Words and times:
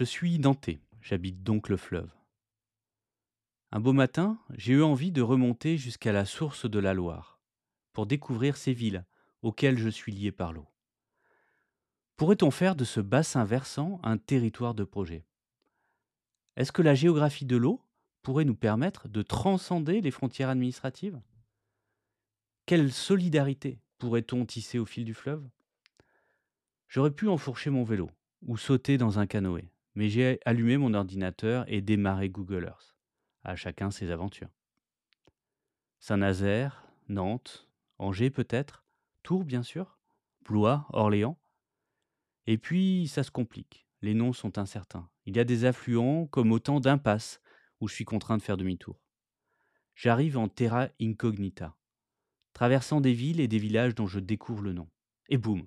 Je 0.00 0.06
suis 0.06 0.38
denté, 0.38 0.80
j'habite 1.02 1.42
donc 1.42 1.68
le 1.68 1.76
fleuve. 1.76 2.10
Un 3.70 3.80
beau 3.80 3.92
matin, 3.92 4.40
j'ai 4.54 4.72
eu 4.72 4.82
envie 4.82 5.12
de 5.12 5.20
remonter 5.20 5.76
jusqu'à 5.76 6.10
la 6.10 6.24
source 6.24 6.64
de 6.64 6.78
la 6.78 6.94
Loire, 6.94 7.38
pour 7.92 8.06
découvrir 8.06 8.56
ces 8.56 8.72
villes 8.72 9.04
auxquelles 9.42 9.76
je 9.76 9.90
suis 9.90 10.10
lié 10.10 10.32
par 10.32 10.54
l'eau. 10.54 10.66
Pourrait-on 12.16 12.50
faire 12.50 12.76
de 12.76 12.84
ce 12.84 13.00
bassin 13.00 13.44
versant 13.44 14.00
un 14.02 14.16
territoire 14.16 14.72
de 14.72 14.84
projet? 14.84 15.26
Est-ce 16.56 16.72
que 16.72 16.80
la 16.80 16.94
géographie 16.94 17.44
de 17.44 17.58
l'eau 17.58 17.84
pourrait 18.22 18.46
nous 18.46 18.56
permettre 18.56 19.06
de 19.06 19.20
transcender 19.20 20.00
les 20.00 20.10
frontières 20.10 20.48
administratives? 20.48 21.20
Quelle 22.64 22.90
solidarité 22.90 23.82
pourrait-on 23.98 24.46
tisser 24.46 24.78
au 24.78 24.86
fil 24.86 25.04
du 25.04 25.12
fleuve? 25.12 25.46
J'aurais 26.88 27.10
pu 27.10 27.28
enfourcher 27.28 27.68
mon 27.68 27.84
vélo 27.84 28.10
ou 28.40 28.56
sauter 28.56 28.96
dans 28.96 29.18
un 29.18 29.26
canoë, 29.26 29.70
mais 29.94 30.08
j'ai 30.08 30.40
allumé 30.44 30.76
mon 30.76 30.94
ordinateur 30.94 31.64
et 31.68 31.80
démarré 31.80 32.28
Google 32.28 32.64
Earth. 32.64 32.96
À 33.42 33.56
chacun 33.56 33.90
ses 33.90 34.10
aventures. 34.10 34.50
Saint-Nazaire, 35.98 36.86
Nantes, 37.08 37.68
Angers 37.98 38.30
peut-être, 38.30 38.84
Tours 39.22 39.44
bien 39.44 39.62
sûr, 39.62 39.98
Blois, 40.42 40.86
Orléans. 40.92 41.38
Et 42.46 42.58
puis 42.58 43.08
ça 43.08 43.22
se 43.22 43.30
complique, 43.30 43.86
les 44.02 44.14
noms 44.14 44.32
sont 44.32 44.58
incertains. 44.58 45.08
Il 45.26 45.36
y 45.36 45.40
a 45.40 45.44
des 45.44 45.64
affluents 45.64 46.26
comme 46.26 46.52
autant 46.52 46.80
d'impasses 46.80 47.40
où 47.80 47.88
je 47.88 47.94
suis 47.94 48.04
contraint 48.04 48.36
de 48.36 48.42
faire 48.42 48.56
demi-tour. 48.56 49.00
J'arrive 49.94 50.38
en 50.38 50.48
terra 50.48 50.88
incognita, 51.00 51.76
traversant 52.52 53.00
des 53.00 53.12
villes 53.12 53.40
et 53.40 53.48
des 53.48 53.58
villages 53.58 53.94
dont 53.94 54.06
je 54.06 54.18
découvre 54.18 54.62
le 54.62 54.72
nom. 54.72 54.88
Et 55.28 55.36
boum 55.36 55.66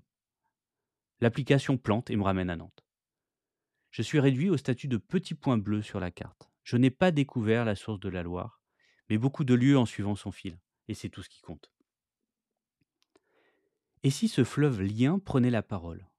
L'application 1.22 1.78
plante 1.78 2.10
et 2.10 2.16
me 2.16 2.24
ramène 2.24 2.50
à 2.50 2.56
Nantes. 2.56 2.83
Je 3.94 4.02
suis 4.02 4.20
réduit 4.20 4.50
au 4.50 4.58
statut 4.58 4.88
de 4.88 4.98
petit 4.98 5.36
point 5.36 5.60
bleu 5.60 5.84
sur 5.84 6.00
la 6.00 6.10
carte. 6.10 6.50
Je 6.64 6.78
n'ai 6.78 6.90
pas 6.90 7.12
découvert 7.12 7.64
la 7.64 7.76
source 7.76 8.00
de 8.00 8.10
la 8.10 8.24
Loire, 8.24 8.60
mais 9.08 9.20
beaucoup 9.20 9.44
de 9.44 9.54
lieux 9.54 9.78
en 9.78 9.86
suivant 9.86 10.16
son 10.16 10.32
fil, 10.32 10.60
et 10.88 10.96
c'est 10.96 11.10
tout 11.10 11.22
ce 11.22 11.30
qui 11.30 11.42
compte. 11.42 11.72
Et 14.02 14.10
si 14.10 14.30
ce 14.30 14.44
fleuve 14.44 14.82
lien 14.82 15.20
prenait 15.20 15.52
la 15.52 15.62
parole? 15.62 16.10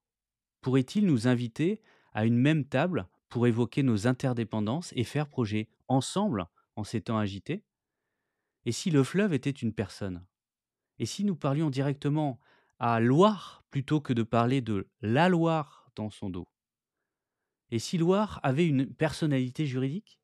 Pourrait-il 0.61 1.05
nous 1.05 1.27
inviter 1.27 1.83
à 2.12 2.25
une 2.27 2.39
même 2.39 2.64
table 2.64 3.08
pour 3.28 3.48
évoquer 3.48 3.83
nos 3.83 4.06
interdépendances 4.06 4.92
et 4.95 5.02
faire 5.02 5.27
projet 5.27 5.69
ensemble 5.89 6.47
en 6.77 6.84
ces 6.84 7.00
temps 7.00 7.19
agités? 7.19 7.64
Et 8.67 8.72
si 8.72 8.92
le 8.92 9.02
fleuve 9.02 9.33
était 9.33 9.50
une 9.50 9.75
personne? 9.75 10.25
Et 11.00 11.06
si 11.06 11.25
nous 11.25 11.34
parlions 11.34 11.70
directement 11.70 12.39
à 12.78 13.00
Loire 13.00 13.64
plutôt 13.72 14.00
que 14.00 14.12
de 14.12 14.22
parler 14.22 14.61
de 14.61 14.89
la 15.00 15.28
Loire 15.28 15.91
dans 15.97 16.11
son 16.11 16.30
dos? 16.30 16.53
Et 17.75 17.80
si 17.80 17.98
Loire 17.98 18.39
avait 18.44 18.69
une 18.69 18.86
personnalité 18.86 19.67
juridique? 19.67 20.20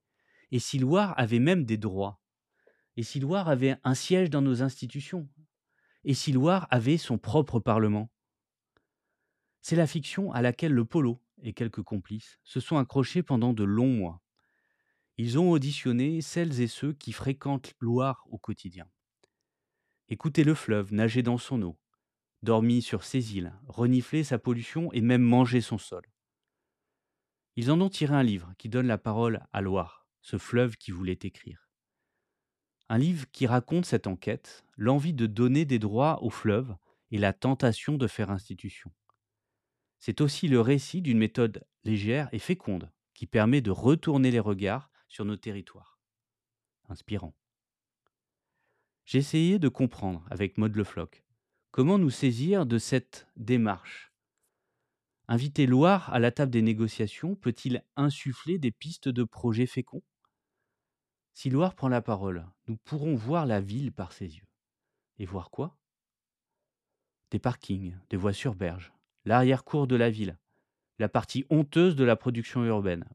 Et 0.53 0.61
si 0.61 0.79
Loire 0.79 1.15
avait 1.19 1.41
même 1.41 1.65
des 1.65 1.79
droits? 1.79 2.23
Et 2.97 3.03
si 3.03 3.19
Loire 3.19 3.48
avait 3.48 3.75
un 3.83 3.95
siège 3.95 4.31
dans 4.31 4.41
nos 4.41 4.62
institutions? 4.62 5.29
Et 6.05 6.15
si 6.15 6.31
Loire 6.31 6.69
avait 6.71 6.97
son 6.97 7.19
propre 7.19 7.59
parlement? 7.59 8.09
C'est 9.62 9.75
la 9.75 9.89
fiction 9.89 10.31
à 10.31 10.43
laquelle 10.43 10.73
le 10.73 10.84
polo 10.84 11.21
et 11.43 11.53
quelques 11.53 11.83
complices 11.83 12.39
se 12.45 12.61
sont 12.61 12.77
accrochés 12.77 13.25
pendant 13.25 13.53
de 13.53 13.65
longs 13.65 13.97
mois. 13.97 14.23
Ils 15.17 15.37
ont 15.37 15.51
auditionné 15.51 16.21
celles 16.21 16.61
et 16.61 16.69
ceux 16.69 16.93
qui 16.93 17.11
fréquentent 17.11 17.75
Loire 17.81 18.23
au 18.31 18.39
quotidien. 18.39 18.89
Écoutez 20.06 20.45
le 20.45 20.55
fleuve 20.55 20.93
nager 20.93 21.25
dans 21.25 21.39
son 21.39 21.62
eau, 21.62 21.81
dormi 22.45 22.81
sur 22.81 23.03
ses 23.03 23.37
îles, 23.37 23.53
renifler 23.67 24.23
sa 24.23 24.39
pollution 24.39 24.93
et 24.93 25.01
même 25.01 25.23
manger 25.23 25.61
son 25.61 25.78
sol. 25.78 26.05
Ils 27.61 27.70
en 27.70 27.78
ont 27.83 27.91
tiré 27.91 28.14
un 28.14 28.22
livre 28.22 28.55
qui 28.56 28.70
donne 28.70 28.86
la 28.86 28.97
parole 28.97 29.47
à 29.53 29.61
Loire, 29.61 30.08
ce 30.22 30.39
fleuve 30.39 30.78
qui 30.78 30.92
voulait 30.92 31.19
écrire. 31.25 31.69
Un 32.89 32.97
livre 32.97 33.26
qui 33.32 33.47
raconte 33.47 33.84
cette 33.84 34.06
enquête, 34.06 34.65
l'envie 34.78 35.12
de 35.12 35.26
donner 35.26 35.66
des 35.66 35.78
droits 35.78 36.22
au 36.22 36.31
fleuve 36.31 36.75
et 37.10 37.19
la 37.19 37.34
tentation 37.34 37.99
de 37.99 38.06
faire 38.06 38.31
institution. 38.31 38.91
C'est 39.99 40.22
aussi 40.22 40.49
le 40.49 40.62
récit 40.62 41.03
d'une 41.03 41.19
méthode 41.19 41.66
légère 41.84 42.31
et 42.32 42.38
féconde 42.38 42.91
qui 43.12 43.26
permet 43.26 43.60
de 43.60 43.70
retourner 43.70 44.31
les 44.31 44.41
regards 44.41 44.91
sur 45.06 45.26
nos 45.26 45.37
territoires. 45.37 46.00
Inspirant. 46.88 47.37
J'ai 49.04 49.19
essayé 49.19 49.59
de 49.59 49.69
comprendre 49.69 50.26
avec 50.31 50.56
Maud 50.56 50.75
Le 50.75 50.84
Floch 50.84 51.26
comment 51.72 51.99
nous 51.99 52.09
saisir 52.09 52.65
de 52.65 52.78
cette 52.78 53.28
démarche. 53.37 54.09
Inviter 55.33 55.67
Loire 55.67 56.13
à 56.13 56.19
la 56.19 56.33
table 56.33 56.51
des 56.51 56.61
négociations 56.61 57.37
peut-il 57.37 57.85
insuffler 57.95 58.59
des 58.59 58.73
pistes 58.73 59.09
de 59.09 59.23
projets 59.23 59.69
féconds? 59.69 60.03
Si 61.35 61.51
Loire 61.51 61.77
prend 61.77 61.87
la 61.87 62.03
parole, 62.03 62.49
nous 62.67 62.77
pourrons 62.77 63.15
voir 63.15 63.47
la 63.47 63.61
ville 63.61 63.93
par 63.93 64.11
ses 64.11 64.25
yeux. 64.25 64.49
Et 65.21 65.27
voir 65.27 65.53
quoi? 65.53 65.79
Des 67.31 67.39
parkings, 67.39 67.97
des 68.09 68.17
voies 68.17 68.33
sur 68.33 68.57
berge, 68.57 68.93
l'arrière-cour 69.25 69.87
de 69.87 69.95
la 69.95 70.11
ville, 70.11 70.37
la 70.99 71.09
partie 71.09 71.47
honteuse 71.49 71.95
de 71.95 72.03
la 72.03 72.17
production 72.17 72.65
urbaine. 72.65 73.09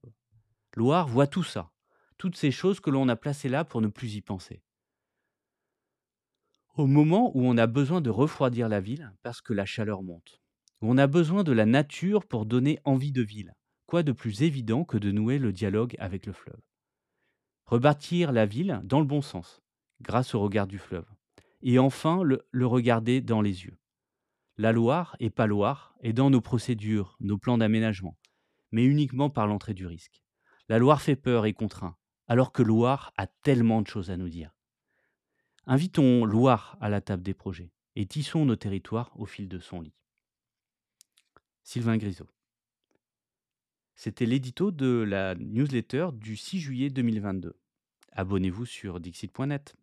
Loire 0.77 1.09
voit 1.09 1.27
tout 1.27 1.43
ça, 1.43 1.73
toutes 2.17 2.37
ces 2.37 2.51
choses 2.51 2.79
que 2.79 2.91
l'on 2.91 3.09
a 3.09 3.17
placées 3.17 3.49
là 3.49 3.65
pour 3.65 3.81
ne 3.81 3.89
plus 3.89 4.15
y 4.15 4.21
penser. 4.21 4.63
Au 6.77 6.87
moment 6.87 7.35
où 7.35 7.45
on 7.45 7.57
a 7.57 7.67
besoin 7.67 7.99
de 7.99 8.09
refroidir 8.09 8.69
la 8.69 8.79
ville 8.79 9.11
parce 9.21 9.41
que 9.41 9.51
la 9.51 9.65
chaleur 9.65 10.01
monte, 10.01 10.39
on 10.81 10.97
a 10.97 11.07
besoin 11.07 11.43
de 11.43 11.51
la 11.51 11.65
nature 11.65 12.25
pour 12.25 12.45
donner 12.45 12.79
envie 12.83 13.11
de 13.11 13.21
ville, 13.21 13.53
quoi 13.85 14.03
de 14.03 14.11
plus 14.11 14.43
évident 14.43 14.83
que 14.83 14.97
de 14.97 15.11
nouer 15.11 15.39
le 15.39 15.53
dialogue 15.53 15.95
avec 15.99 16.25
le 16.25 16.33
fleuve? 16.33 16.61
Rebâtir 17.65 18.31
la 18.31 18.45
ville 18.45 18.81
dans 18.83 18.99
le 18.99 19.05
bon 19.05 19.21
sens, 19.21 19.61
grâce 20.01 20.35
au 20.35 20.41
regard 20.41 20.67
du 20.67 20.77
fleuve, 20.77 21.07
et 21.61 21.79
enfin 21.79 22.21
le, 22.23 22.45
regarder 22.65 23.21
dans 23.21 23.41
les 23.41 23.65
yeux. 23.65 23.77
La 24.57 24.71
Loire 24.71 25.15
et 25.19 25.29
pas 25.29 25.47
Loire 25.47 25.95
est 26.01 26.13
dans 26.13 26.29
nos 26.29 26.41
procédures, 26.41 27.17
nos 27.19 27.37
plans 27.37 27.57
d'aménagement, 27.57 28.17
mais 28.71 28.85
uniquement 28.85 29.29
par 29.29 29.47
l'entrée 29.47 29.73
du 29.73 29.87
risque. 29.87 30.23
La 30.69 30.79
Loire 30.79 31.01
fait 31.01 31.15
peur 31.15 31.45
et 31.45 31.53
contraint, 31.53 31.97
alors 32.27 32.51
que 32.51 32.63
Loire 32.63 33.13
a 33.17 33.27
tellement 33.27 33.81
de 33.81 33.87
choses 33.87 34.11
à 34.11 34.17
nous 34.17 34.29
dire. 34.29 34.51
Invitons 35.65 36.25
Loire 36.25 36.77
à 36.79 36.89
la 36.89 37.01
table 37.01 37.23
des 37.23 37.33
projets 37.33 37.71
et 37.95 38.05
tissons 38.05 38.45
nos 38.45 38.55
territoires 38.55 39.11
au 39.19 39.25
fil 39.25 39.47
de 39.47 39.59
son 39.59 39.81
lit. 39.81 39.95
Sylvain 41.65 41.97
Grisot. 41.97 42.29
C'était 43.95 44.27
l'édito 44.27 44.69
de 44.69 45.03
la 45.03 45.33
newsletter 45.33 46.09
du 46.13 46.37
6 46.37 46.59
juillet 46.59 46.89
2022. 46.91 47.55
Abonnez-vous 48.11 48.67
sur 48.67 48.99
dixit.net. 48.99 49.75